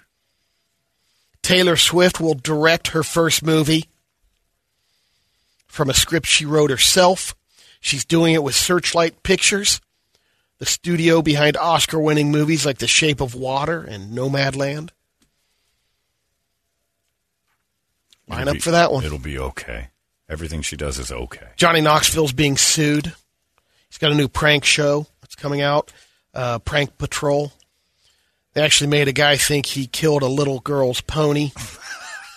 Taylor 1.42 1.76
Swift 1.76 2.22
will 2.22 2.36
direct 2.36 2.88
her 2.90 3.04
first 3.04 3.44
movie 3.44 3.90
from 5.68 5.90
a 5.90 5.94
script 5.94 6.28
she 6.28 6.46
wrote 6.46 6.70
herself. 6.70 7.36
She's 7.82 8.06
doing 8.06 8.34
it 8.34 8.44
with 8.44 8.56
Searchlight 8.56 9.24
Pictures, 9.24 9.82
the 10.60 10.66
studio 10.66 11.22
behind 11.22 11.58
Oscar 11.58 12.00
winning 12.00 12.32
movies 12.32 12.66
like 12.66 12.78
The 12.78 12.88
Shape 12.88 13.20
of 13.20 13.36
Water 13.36 13.82
and 13.84 14.16
Nomadland. 14.18 14.92
Line 18.28 18.48
up 18.48 18.54
be- 18.56 18.60
for 18.60 18.72
that 18.72 18.92
one. 18.92 19.04
It'll 19.04 19.18
be 19.20 19.38
okay. 19.38 19.90
Everything 20.28 20.62
she 20.62 20.76
does 20.76 20.98
is 20.98 21.12
okay. 21.12 21.48
Johnny 21.56 21.82
Knoxville's 21.82 22.34
being 22.34 22.58
sued. 22.58 23.14
He's 23.90 24.00
got 24.00 24.12
a 24.12 24.16
new 24.16 24.28
prank 24.28 24.66
show 24.66 25.06
that's 25.22 25.36
coming 25.36 25.62
out, 25.62 25.94
uh, 26.34 26.60
Prank 26.60 26.98
Patrol. 26.98 27.54
They 28.54 28.62
actually 28.62 28.88
made 28.88 29.08
a 29.08 29.14
guy 29.14 29.38
think 29.38 29.68
he 29.68 29.86
killed 29.86 30.24
a 30.24 30.28
little 30.28 30.60
girl's 30.62 31.02
pony, 31.02 31.52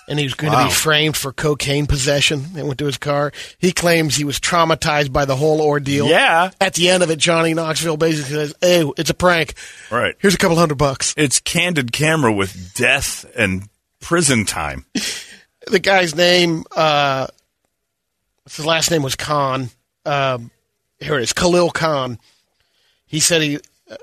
and 0.08 0.18
he 0.18 0.24
was 0.24 0.34
going 0.34 0.52
to 0.52 0.64
be 0.64 0.70
framed 0.70 1.16
for 1.16 1.32
cocaine 1.32 1.86
possession. 1.86 2.52
They 2.52 2.62
went 2.62 2.78
to 2.80 2.86
his 2.86 2.98
car. 2.98 3.32
He 3.58 3.72
claims 3.72 4.16
he 4.16 4.24
was 4.24 4.38
traumatized 4.38 5.12
by 5.12 5.24
the 5.24 5.36
whole 5.36 5.60
ordeal. 5.60 6.08
Yeah. 6.08 6.50
At 6.60 6.74
the 6.74 6.90
end 6.90 7.02
of 7.02 7.10
it, 7.10 7.18
Johnny 7.18 7.54
Knoxville 7.54 7.96
basically 7.96 8.34
says, 8.34 8.54
"Hey, 8.60 8.90
it's 8.98 9.10
a 9.10 9.14
prank. 9.14 9.54
Right. 9.90 10.14
Here's 10.18 10.34
a 10.34 10.38
couple 10.38 10.56
hundred 10.56 10.76
bucks." 10.78 11.14
It's 11.16 11.40
candid 11.40 11.92
camera 11.92 12.32
with 12.32 12.74
death 12.74 13.24
and 13.36 13.68
prison 14.00 14.44
time. 14.44 14.84
the 15.70 15.78
guy's 15.78 16.14
name, 16.14 16.64
uh, 16.74 17.26
his 18.44 18.66
last 18.66 18.90
name 18.90 19.02
was 19.02 19.16
Khan. 19.16 19.70
Um, 20.04 20.50
here 21.00 21.18
it 21.18 21.22
is, 21.22 21.32
Khalil 21.32 21.70
Khan. 21.70 22.18
He 23.06 23.20
said 23.20 23.42
he, 23.42 23.58
uh, 23.90 23.96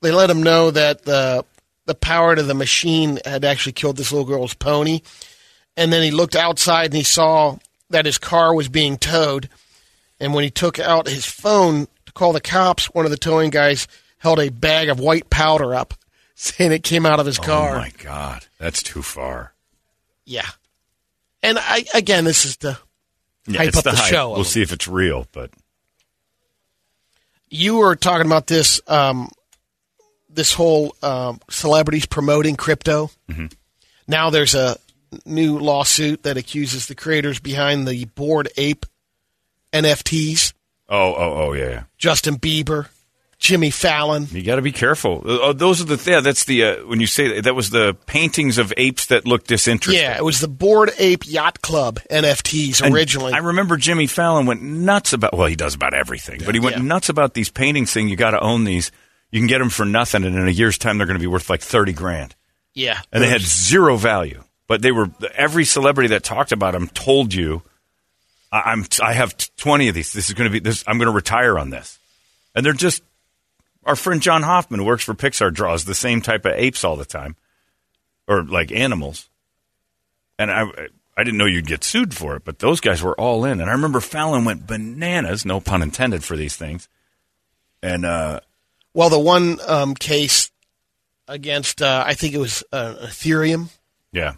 they 0.00 0.10
let 0.10 0.30
him 0.30 0.42
know 0.42 0.70
that 0.70 1.04
the 1.04 1.44
the 1.86 1.94
power 1.94 2.34
to 2.34 2.42
the 2.42 2.54
machine 2.54 3.20
had 3.24 3.44
actually 3.44 3.72
killed 3.72 3.96
this 3.96 4.10
little 4.10 4.26
girl's 4.26 4.54
pony, 4.54 5.00
and 5.76 5.92
then 5.92 6.02
he 6.02 6.10
looked 6.10 6.34
outside 6.34 6.86
and 6.86 6.94
he 6.94 7.04
saw 7.04 7.56
that 7.90 8.06
his 8.06 8.18
car 8.18 8.54
was 8.54 8.68
being 8.68 8.96
towed, 8.98 9.48
and 10.18 10.34
when 10.34 10.44
he 10.44 10.50
took 10.50 10.78
out 10.78 11.08
his 11.08 11.24
phone 11.24 11.86
to 12.06 12.12
call 12.12 12.32
the 12.32 12.40
cops, 12.40 12.86
one 12.86 13.04
of 13.04 13.10
the 13.10 13.16
towing 13.16 13.50
guys 13.50 13.86
held 14.18 14.40
a 14.40 14.48
bag 14.48 14.88
of 14.88 14.98
white 14.98 15.30
powder 15.30 15.74
up, 15.74 15.94
saying 16.34 16.72
it 16.72 16.82
came 16.82 17.06
out 17.06 17.20
of 17.20 17.26
his 17.26 17.38
car. 17.38 17.76
Oh 17.76 17.78
my 17.78 17.92
god, 18.02 18.46
that's 18.58 18.82
too 18.82 19.02
far. 19.02 19.52
Yeah. 20.26 20.46
And 21.42 21.58
I 21.58 21.84
again, 21.94 22.24
this 22.24 22.44
is 22.44 22.56
the 22.58 22.78
Yeah, 23.46 23.58
Hype 23.58 23.76
up 23.76 23.84
the, 23.84 23.92
the 23.92 23.96
show 23.96 24.32
We'll 24.32 24.44
see 24.44 24.62
if 24.62 24.72
it's 24.72 24.88
real, 24.88 25.26
but 25.32 25.50
you 27.48 27.76
were 27.76 27.96
talking 27.96 28.26
about 28.26 28.46
this 28.46 28.80
um, 28.88 29.30
this 30.28 30.52
whole 30.52 30.94
um, 31.02 31.40
celebrities 31.48 32.06
promoting 32.06 32.56
crypto. 32.56 33.10
Mm-hmm. 33.30 33.46
Now 34.08 34.30
there's 34.30 34.54
a 34.54 34.76
new 35.24 35.58
lawsuit 35.58 36.24
that 36.24 36.36
accuses 36.36 36.86
the 36.86 36.94
creators 36.94 37.38
behind 37.38 37.86
the 37.86 38.04
bored 38.06 38.48
ape 38.56 38.84
NFTs, 39.72 40.52
oh, 40.88 41.14
oh, 41.14 41.34
oh, 41.34 41.52
yeah. 41.52 41.68
yeah. 41.68 41.82
Justin 41.98 42.36
Bieber, 42.36 42.88
Jimmy 43.38 43.70
Fallon. 43.70 44.26
You 44.30 44.42
got 44.42 44.56
to 44.56 44.62
be 44.62 44.72
careful. 44.72 45.22
Uh, 45.26 45.52
those 45.52 45.80
are 45.80 45.84
the 45.84 46.10
yeah. 46.10 46.20
That's 46.20 46.44
the 46.44 46.64
uh, 46.64 46.76
when 46.86 47.00
you 47.00 47.06
say 47.06 47.28
that, 47.34 47.44
that 47.44 47.54
was 47.54 47.68
the 47.70 47.94
paintings 48.06 48.56
of 48.58 48.72
apes 48.76 49.06
that 49.06 49.26
look 49.26 49.46
disinterested. 49.46 50.02
Yeah, 50.02 50.16
it 50.16 50.24
was 50.24 50.40
the 50.40 50.48
Bored 50.48 50.90
Ape 50.98 51.24
Yacht 51.26 51.60
Club 51.60 52.00
NFTs 52.10 52.80
And 52.82 52.94
originally. 52.94 53.34
I 53.34 53.38
remember 53.38 53.76
Jimmy 53.76 54.06
Fallon 54.06 54.46
went 54.46 54.62
nuts 54.62 55.12
about. 55.12 55.36
Well, 55.36 55.46
he 55.46 55.56
does 55.56 55.74
about 55.74 55.92
everything, 55.92 56.40
but 56.46 56.54
he 56.54 56.60
went 56.60 56.76
Yeah. 56.76 56.82
nuts 56.82 57.08
about 57.10 57.34
these 57.34 57.50
paintings. 57.50 57.90
Saying 57.90 58.08
you 58.08 58.16
got 58.16 58.30
to 58.30 58.40
own 58.40 58.64
these. 58.64 58.90
You 59.30 59.40
can 59.40 59.48
get 59.48 59.58
them 59.58 59.70
for 59.70 59.84
nothing, 59.84 60.24
and 60.24 60.34
in 60.34 60.48
a 60.48 60.50
year's 60.52 60.78
time, 60.78 60.96
they're 60.98 61.06
going 61.06 61.18
to 61.18 61.22
be 61.22 61.26
worth 61.26 61.50
like 61.50 61.60
thirty 61.60 61.92
grand. 61.92 62.34
yeah, 62.74 63.00
and 63.12 63.22
they 63.22 63.28
had 63.28 63.42
zero 63.42 63.96
value. 63.96 64.42
But 64.68 64.82
they 64.82 64.92
were 64.92 65.10
every 65.34 65.64
celebrity 65.64 66.08
that 66.08 66.24
talked 66.24 66.52
about 66.52 66.72
them 66.72 66.88
told 66.88 67.34
you, 67.34 67.62
I, 68.50 68.62
"I'm 68.72 68.86
I 69.02 69.12
have 69.12 69.34
twenty 69.56 69.88
of 69.88 69.94
these. 69.94 70.12
This 70.14 70.28
is 70.28 70.34
going 70.34 70.50
to 70.50 70.52
be 70.52 70.58
this. 70.60 70.82
I'm 70.86 70.96
going 70.98 71.06
to 71.08 71.14
retire 71.14 71.58
on 71.58 71.68
this." 71.70 71.98
And 72.54 72.64
they're 72.64 72.72
just 72.72 73.02
our 73.86 73.96
friend 73.96 74.20
John 74.20 74.42
Hoffman, 74.42 74.80
who 74.80 74.86
works 74.86 75.04
for 75.04 75.14
Pixar, 75.14 75.52
draws 75.52 75.84
the 75.84 75.94
same 75.94 76.20
type 76.20 76.44
of 76.44 76.52
apes 76.54 76.84
all 76.84 76.96
the 76.96 77.04
time, 77.04 77.36
or 78.28 78.42
like 78.42 78.70
animals. 78.72 79.28
And 80.38 80.50
I 80.50 80.64
I 81.16 81.24
didn't 81.24 81.38
know 81.38 81.46
you'd 81.46 81.66
get 81.66 81.84
sued 81.84 82.12
for 82.12 82.36
it, 82.36 82.44
but 82.44 82.58
those 82.58 82.80
guys 82.80 83.02
were 83.02 83.18
all 83.18 83.44
in. 83.44 83.60
And 83.60 83.70
I 83.70 83.72
remember 83.72 84.00
Fallon 84.00 84.44
went 84.44 84.66
bananas, 84.66 85.44
no 85.46 85.60
pun 85.60 85.82
intended, 85.82 86.22
for 86.22 86.36
these 86.36 86.56
things. 86.56 86.88
And 87.82 88.04
uh, 88.04 88.40
Well, 88.92 89.08
the 89.08 89.18
one 89.18 89.58
um, 89.66 89.94
case 89.94 90.50
against, 91.28 91.80
uh, 91.80 92.04
I 92.06 92.14
think 92.14 92.34
it 92.34 92.38
was 92.38 92.62
uh, 92.72 92.96
Ethereum. 93.06 93.70
yeah, 94.12 94.34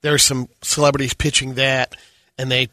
There 0.00 0.12
were 0.12 0.18
some 0.18 0.48
celebrities 0.62 1.12
pitching 1.12 1.54
that, 1.54 1.94
and 2.38 2.50
they 2.50 2.68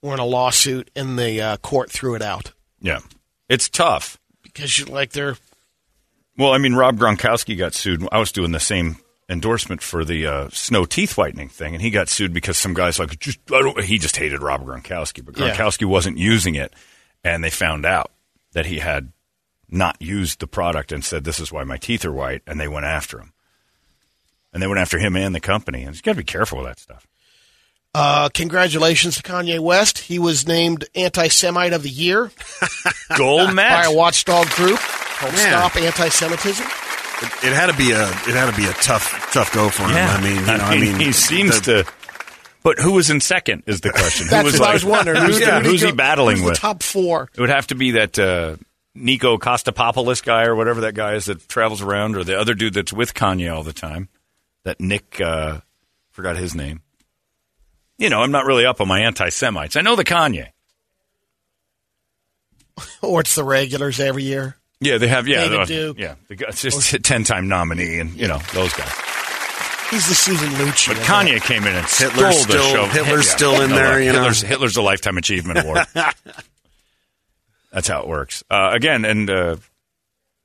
were 0.00 0.14
in 0.14 0.20
a 0.20 0.24
lawsuit, 0.24 0.90
and 0.94 1.18
the 1.18 1.40
uh, 1.40 1.56
court 1.56 1.90
threw 1.90 2.14
it 2.14 2.22
out 2.22 2.52
yeah, 2.84 3.00
it's 3.48 3.70
tough. 3.70 4.18
Because, 4.54 4.78
you, 4.78 4.86
like, 4.86 5.10
they're 5.10 5.36
Well, 6.38 6.52
I 6.52 6.58
mean, 6.58 6.74
Rob 6.74 6.98
Gronkowski 6.98 7.58
got 7.58 7.74
sued. 7.74 8.06
I 8.10 8.18
was 8.18 8.32
doing 8.32 8.52
the 8.52 8.60
same 8.60 8.96
endorsement 9.28 9.82
for 9.82 10.04
the 10.04 10.26
uh, 10.26 10.48
snow 10.50 10.84
teeth 10.84 11.16
whitening 11.16 11.48
thing, 11.48 11.74
and 11.74 11.82
he 11.82 11.90
got 11.90 12.08
sued 12.08 12.32
because 12.32 12.56
some 12.56 12.74
guys 12.74 12.98
like 12.98 13.18
just 13.18 13.38
I 13.52 13.60
don't, 13.60 13.82
he 13.82 13.98
just 13.98 14.16
hated 14.16 14.42
Rob 14.42 14.64
Gronkowski, 14.64 15.24
but 15.24 15.36
Yeah. 15.38 15.54
Gronkowski 15.54 15.86
wasn't 15.86 16.18
using 16.18 16.54
it, 16.54 16.74
and 17.22 17.42
they 17.42 17.50
found 17.50 17.86
out 17.86 18.10
that 18.52 18.66
he 18.66 18.78
had 18.78 19.12
not 19.68 20.00
used 20.00 20.40
the 20.40 20.46
product 20.46 20.92
and 20.92 21.04
said 21.04 21.24
this 21.24 21.40
is 21.40 21.50
why 21.50 21.64
my 21.64 21.76
teeth 21.76 22.04
are 22.04 22.12
white, 22.12 22.42
and 22.46 22.60
they 22.60 22.68
went 22.68 22.86
after 22.86 23.18
him, 23.18 23.32
and 24.52 24.62
they 24.62 24.66
went 24.66 24.80
after 24.80 24.98
him 24.98 25.16
and 25.16 25.34
the 25.34 25.40
company, 25.40 25.82
and 25.82 25.96
you 25.96 26.02
got 26.02 26.12
to 26.12 26.18
be 26.18 26.24
careful 26.24 26.58
with 26.58 26.66
that 26.66 26.78
stuff. 26.78 27.06
Uh, 27.94 28.28
congratulations 28.30 29.16
to 29.16 29.22
Kanye 29.22 29.60
West. 29.60 29.98
He 29.98 30.18
was 30.18 30.46
named 30.46 30.84
Anti-Semite 30.94 31.72
of 31.72 31.82
the 31.82 31.88
Year 31.90 32.30
Gold 33.16 33.54
by 33.56 33.84
a 33.84 33.92
watchdog 33.94 34.48
group 34.50 34.78
called 34.78 35.32
Man. 35.34 35.48
Stop 35.48 35.76
Anti-Semitism. 35.76 36.66
It, 36.66 37.44
it 37.44 37.52
had 37.52 37.66
to 37.66 37.76
be 37.76 37.92
a 37.92 38.02
it 38.02 38.34
had 38.34 38.50
to 38.50 38.56
be 38.56 38.66
a 38.66 38.72
tough 38.72 39.30
tough 39.32 39.52
go 39.54 39.68
for 39.68 39.84
him. 39.84 39.96
I 39.96 40.20
mean, 40.20 40.36
you 40.36 40.42
know, 40.46 40.52
I 40.54 40.78
mean, 40.78 40.98
he 40.98 41.12
seems 41.12 41.60
the- 41.60 41.84
to. 41.84 41.90
But 42.64 42.78
who 42.78 42.92
was 42.92 43.10
in 43.10 43.20
second 43.20 43.64
is 43.66 43.82
the 43.82 43.90
question. 43.90 44.26
That's 44.28 44.40
who 44.40 44.44
was 44.44 44.52
what 44.54 44.60
like, 44.60 44.70
I 44.70 44.72
was 44.72 44.84
wondering. 44.86 45.16
Who's, 45.18 45.36
Who's, 45.36 45.40
yeah, 45.40 45.60
who's 45.60 45.70
who's 45.72 45.82
he 45.82 45.92
battling 45.92 46.38
who's 46.38 46.46
with? 46.46 46.54
The 46.54 46.60
top 46.60 46.82
four. 46.82 47.28
It 47.34 47.40
would 47.40 47.50
have 47.50 47.66
to 47.66 47.74
be 47.74 47.90
that 47.92 48.18
uh, 48.18 48.56
Nico 48.94 49.36
Costapopoulos 49.36 50.24
guy 50.24 50.44
or 50.44 50.56
whatever 50.56 50.80
that 50.80 50.94
guy 50.94 51.12
is 51.12 51.26
that 51.26 51.46
travels 51.46 51.82
around, 51.82 52.16
or 52.16 52.24
the 52.24 52.40
other 52.40 52.54
dude 52.54 52.72
that's 52.72 52.90
with 52.92 53.12
Kanye 53.12 53.54
all 53.54 53.62
the 53.62 53.74
time. 53.74 54.08
That 54.64 54.80
Nick, 54.80 55.20
uh, 55.20 55.60
forgot 56.10 56.36
his 56.36 56.54
name. 56.54 56.80
You 57.98 58.10
know, 58.10 58.20
I'm 58.22 58.30
not 58.32 58.44
really 58.46 58.66
up 58.66 58.80
on 58.80 58.88
my 58.88 59.00
anti 59.00 59.28
Semites. 59.28 59.76
I 59.76 59.80
know 59.82 59.96
the 59.96 60.04
Kanye. 60.04 60.48
Or 63.02 63.20
it's 63.20 63.34
the 63.34 63.44
regulars 63.44 64.00
every 64.00 64.24
year. 64.24 64.56
Yeah, 64.80 64.98
they 64.98 65.06
have. 65.08 65.28
Yeah, 65.28 65.44
David 65.48 65.60
the- 65.60 65.66
Duke. 65.66 65.98
yeah. 65.98 66.14
The 66.28 66.36
guy, 66.36 66.46
it's 66.48 66.62
just 66.62 66.92
a 66.92 66.98
ten 66.98 67.22
time 67.22 67.46
nominee, 67.48 68.00
and 68.00 68.14
you 68.14 68.26
know 68.26 68.38
those 68.52 68.72
guys. 68.72 68.90
He's 69.90 70.08
the 70.08 70.14
Susan 70.14 70.48
Lucci. 70.54 70.88
But 70.88 70.96
of 70.98 71.04
Kanye 71.04 71.40
came 71.40 71.62
in 71.64 71.74
and 71.76 71.86
Hitler's 71.86 72.40
stole 72.40 72.56
the 72.56 72.62
still- 72.62 72.72
show. 72.74 72.86
Hitler's 72.86 73.26
Yeah. 73.28 73.36
still 73.36 73.60
in 73.62 73.70
No, 73.70 73.76
there, 73.76 74.00
you 74.02 74.12
know. 74.12 74.18
Hitler's, 74.20 74.40
Hitler's 74.40 74.76
a 74.76 74.82
lifetime 74.82 75.18
achievement 75.18 75.60
award. 75.60 75.86
That's 77.72 77.86
how 77.86 78.00
it 78.02 78.08
works. 78.08 78.42
Uh, 78.50 78.70
again, 78.72 79.04
and 79.04 79.30
uh, 79.30 79.56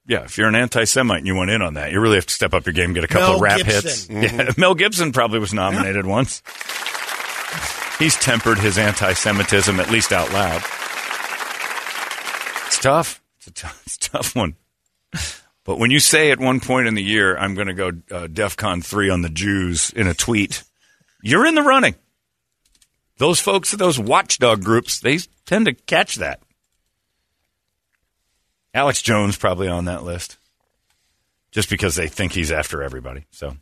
yeah, 0.08 0.24
if 0.24 0.38
you're 0.38 0.48
an 0.50 0.56
anti-Semite 0.56 1.20
and 1.20 1.28
you 1.28 1.36
went 1.36 1.50
in 1.52 1.62
on 1.62 1.76
that, 1.76 1.92
you 1.92 2.00
really 2.00 2.16
have 2.16 2.26
to 2.28 2.34
step 2.34 2.54
up 2.54 2.66
your 2.66 2.74
game, 2.74 2.94
get 2.94 3.04
a 3.04 3.08
couple 3.08 3.28
Mel 3.28 3.36
of 3.38 3.42
rap 3.42 3.58
Gibson. 3.66 4.22
hits. 4.22 4.34
Yeah, 4.34 4.52
Mel 4.58 4.76
Gibson 4.76 5.12
probably 5.14 5.40
was 5.40 5.54
nominated 5.54 6.06
once. 6.06 6.42
He's 8.00 8.16
tempered 8.16 8.58
his 8.58 8.78
anti-Semitism 8.78 9.78
at 9.80 9.92
least 9.92 10.14
out 10.14 10.32
loud. 10.32 10.62
It's 12.68 12.80
tough. 12.80 13.22
It's 13.38 13.48
a 13.48 13.52
tough, 13.52 13.84
it's 13.86 13.98
a 13.98 14.12
tough 14.12 14.36
one. 14.36 14.56
But 15.66 15.78
when 15.78 15.92
you 15.92 16.00
say 16.00 16.32
at 16.32 16.40
one 16.40 16.62
point 16.62 16.88
in 16.88 16.96
the 16.96 17.04
year, 17.04 17.38
I'm 17.38 17.54
going 17.54 17.68
to 17.68 17.74
go 17.74 17.90
uh, 17.90 18.28
DEFCON 18.28 18.84
3 18.84 19.10
on 19.10 19.22
the 19.22 19.30
Jews 19.30 19.92
in 19.92 20.08
a 20.08 20.14
tweet, 20.14 20.64
you're 21.22 21.46
in 21.46 21.56
the 21.56 21.62
running. 21.62 21.96
Those 23.18 23.42
folks, 23.42 23.72
those 23.72 24.00
watchdog 24.00 24.64
groups, 24.64 25.00
they 25.00 25.20
tend 25.46 25.66
to 25.66 25.74
catch 25.74 26.16
that. 26.16 26.42
Alex 28.74 29.02
Jones 29.02 29.36
probably 29.36 29.68
on 29.68 29.86
that 29.86 30.04
list, 30.04 30.38
just 31.52 31.70
because 31.70 31.96
they 31.96 32.08
think 32.08 32.32
he's 32.32 32.52
after 32.52 32.82
everybody. 32.82 33.26
So, 33.32 33.58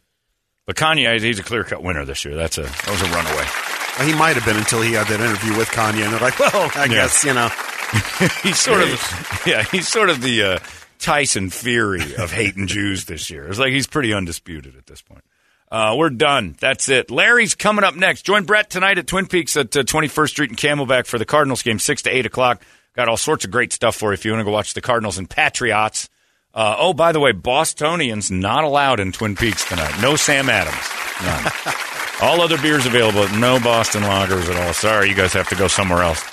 but 0.66 0.76
Kanye, 0.76 1.20
he's 1.20 1.40
a 1.40 1.44
clear 1.44 1.64
cut 1.64 1.82
winner 1.82 2.06
this 2.06 2.24
year. 2.24 2.36
That's 2.36 2.58
a 2.58 2.64
that 2.64 2.90
was 2.90 3.02
a 3.02 3.06
runaway. 3.06 3.77
Well, 3.98 4.08
he 4.08 4.14
might 4.16 4.36
have 4.36 4.46
been 4.46 4.58
until 4.58 4.82
he 4.82 4.94
had 4.94 5.08
that 5.08 5.20
interview 5.20 5.58
with 5.58 5.70
Kanye, 5.70 6.04
and 6.04 6.14
they're 6.14 6.20
like, 6.20 6.40
well, 6.40 6.72
I 6.76 6.84
Yeah. 6.86 6.88
guess, 6.88 7.24
you 7.24 7.34
know. 7.34 7.50
he's 8.44 8.60
sort 8.60 8.82
of 8.82 9.44
yeah, 9.48 9.64
he's 9.64 9.88
sort 9.88 10.10
of 10.10 10.22
the 10.22 10.44
uh, 10.44 10.60
Tyson 11.00 11.50
Fury 11.50 12.16
of 12.18 12.32
hating 12.32 12.68
Jews 12.68 13.06
this 13.06 13.30
year. 13.30 13.48
It's 13.48 13.60
like 13.60 13.72
he's 13.72 13.88
pretty 13.88 14.14
undisputed 14.14 14.76
at 14.76 14.86
this 14.88 15.02
point. 15.02 15.24
Uh, 15.72 15.96
we're 15.98 16.10
done. 16.10 16.56
That's 16.60 16.90
it. 16.90 17.10
Larry's 17.12 17.56
coming 17.56 17.84
up 17.84 17.96
next. 17.96 18.22
Join 18.24 18.44
Brett 18.46 18.70
tonight 18.70 18.98
at 18.98 19.08
Twin 19.08 19.26
Peaks 19.28 19.56
at 19.58 19.76
uh, 19.76 19.84
21st 19.84 20.30
Street 20.30 20.50
and 20.50 20.58
Camelback 20.60 21.06
for 21.08 21.18
the 21.18 21.26
Cardinals 21.26 21.62
game, 21.62 21.78
6 21.80 22.02
to 22.04 22.10
8 22.10 22.26
o'clock. 22.26 22.62
Got 22.96 23.10
all 23.10 23.18
sorts 23.18 23.46
of 23.46 23.52
great 23.52 23.72
stuff 23.74 23.96
for 23.96 24.10
you 24.10 24.14
if 24.14 24.26
you 24.26 24.32
want 24.32 24.42
to 24.42 24.46
go 24.46 24.52
watch 24.52 24.74
the 24.74 24.82
Cardinals 24.82 25.18
and 25.18 25.30
Patriots. 25.30 26.10
Uh, 26.58 26.76
oh, 26.80 26.92
by 26.92 27.12
the 27.12 27.20
way, 27.20 27.34
Bostonians 27.34 28.32
not 28.32 28.64
allowed 28.64 29.00
in 29.00 29.12
Twin 29.12 29.36
Peaks 29.36 29.64
tonight. 29.70 30.02
No 30.02 30.16
Sam 30.16 30.50
Adams. 30.50 30.76
None. 31.24 31.76
all 32.28 32.42
other 32.42 32.58
beers 32.58 32.88
available. 32.88 33.28
No 33.38 33.60
Boston 33.60 34.02
lagers 34.02 34.50
at 34.50 34.66
all. 34.66 34.74
Sorry, 34.74 35.08
you 35.08 35.14
guys 35.14 35.34
have 35.34 35.48
to 35.50 35.56
go 35.56 35.68
somewhere 35.68 36.02
else. 36.02 36.24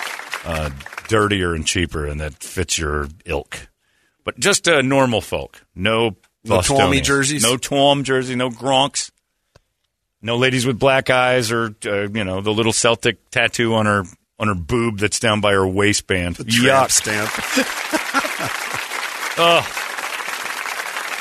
Uh, 0.43 0.71
dirtier 1.07 1.53
and 1.53 1.63
cheaper, 1.67 2.07
and 2.07 2.19
that 2.21 2.33
fits 2.41 2.75
your 2.75 3.07
ilk. 3.25 3.67
But 4.23 4.39
just 4.39 4.67
uh, 4.67 4.81
normal 4.81 5.21
folk. 5.21 5.63
No 5.75 6.15
No 6.43 6.57
Twommy 6.57 7.03
jerseys? 7.03 7.43
No 7.43 7.55
Twom 7.55 8.01
jersey. 8.01 8.33
No 8.33 8.49
Gronks. 8.49 9.11
No 10.23 10.37
ladies 10.37 10.65
with 10.65 10.79
black 10.79 11.11
eyes, 11.11 11.51
or 11.51 11.75
uh, 11.85 12.07
you 12.07 12.23
know 12.23 12.41
the 12.41 12.51
little 12.51 12.73
Celtic 12.73 13.29
tattoo 13.29 13.75
on 13.75 13.85
her 13.85 14.05
on 14.39 14.47
her 14.47 14.55
boob 14.55 14.97
that's 14.97 15.19
down 15.19 15.39
by 15.39 15.51
her 15.51 15.67
waistband. 15.67 16.37
The 16.37 16.45
Yuck. 16.45 16.89
stamp. 16.89 17.29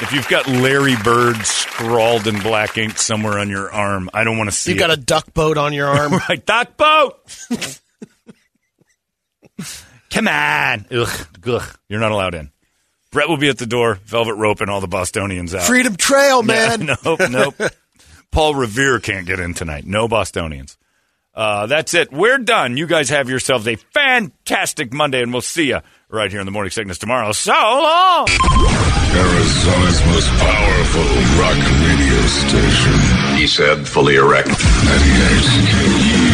If 0.05 0.13
you've 0.13 0.29
got 0.29 0.47
Larry 0.47 0.97
Bird 1.03 1.37
scrawled 1.47 2.27
in 2.27 2.39
black 2.41 2.77
ink 2.77 2.99
somewhere 2.99 3.39
on 3.39 3.49
your 3.49 3.73
arm, 3.73 4.11
I 4.13 4.23
don't 4.25 4.37
want 4.37 4.51
to 4.51 4.55
see. 4.55 4.71
It. 4.71 4.75
You've 4.75 4.81
got 4.81 4.91
a 4.91 4.99
duck 4.99 5.33
boat 5.33 5.57
on 5.57 5.73
your 5.73 5.87
arm. 5.89 6.13
right 6.29 6.45
duck 6.45 6.77
boat. 6.77 7.19
Come 10.11 10.29
on, 10.29 10.85
ugh, 10.91 11.27
ugh. 11.47 11.79
You're 11.89 12.01
not 12.01 12.13
allowed 12.13 12.35
in. 12.35 12.51
Brett 13.13 13.31
will 13.31 13.39
be 13.39 13.49
at 13.49 13.57
the 13.57 13.65
door, 13.65 13.95
velvet 14.05 14.35
rope, 14.35 14.61
and 14.61 14.69
all 14.69 14.83
the 14.83 14.89
Bostonians 14.89 15.55
out. 15.55 15.63
Freedom 15.63 15.97
Trail, 15.97 16.43
man. 16.45 16.83
Yeah, 16.83 16.97
nope, 17.03 17.21
nope. 17.31 17.55
Paul 18.31 18.55
Revere 18.57 19.01
can't 19.01 19.27
get 19.27 19.41
in 19.41 19.55
tonight. 19.55 19.87
No 19.87 20.07
Bostonians. 20.07 20.77
Uh, 21.35 21.67
that's 21.67 21.95
it. 21.95 22.13
We're 22.13 22.39
done. 22.39 22.77
You 22.77 22.87
guys 22.87 23.09
have 23.11 23.29
yourselves 23.29 23.67
a 23.67 23.75
fantastic 23.77 24.93
Monday, 24.93 25.23
and 25.23 25.33
we'll 25.33 25.43
see 25.43 25.69
you 25.69 25.81
right 26.09 26.31
here 26.31 26.41
in 26.41 26.47
the 26.47 26.53
Morning 26.53 26.71
Sickness 26.71 26.99
tomorrow. 26.99 27.33
So 27.33 27.53
long. 27.53 28.29
Arizona's 28.29 30.05
most 30.07 30.29
powerful 30.39 31.03
rock 31.41 31.59
radio 31.83 32.21
station. 32.27 33.37
He 33.37 33.47
said, 33.47 33.87
fully 33.87 34.17
erect. 34.17 34.49
98 34.49 36.34